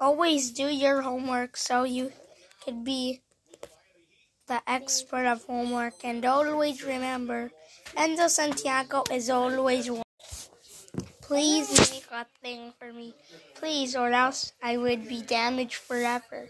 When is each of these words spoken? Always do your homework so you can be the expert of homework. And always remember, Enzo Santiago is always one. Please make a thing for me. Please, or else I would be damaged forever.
Always 0.00 0.50
do 0.50 0.66
your 0.66 1.02
homework 1.02 1.56
so 1.56 1.84
you 1.84 2.12
can 2.64 2.84
be 2.84 3.20
the 4.48 4.62
expert 4.66 5.26
of 5.26 5.44
homework. 5.44 6.02
And 6.02 6.24
always 6.24 6.82
remember, 6.82 7.50
Enzo 7.96 8.28
Santiago 8.28 9.04
is 9.12 9.28
always 9.28 9.90
one. 9.90 10.02
Please 11.20 11.68
make 11.92 12.06
a 12.10 12.26
thing 12.42 12.72
for 12.78 12.92
me. 12.92 13.14
Please, 13.54 13.94
or 13.94 14.10
else 14.10 14.52
I 14.62 14.76
would 14.76 15.06
be 15.06 15.22
damaged 15.22 15.76
forever. 15.76 16.48